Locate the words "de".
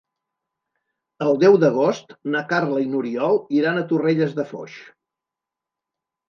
4.41-4.47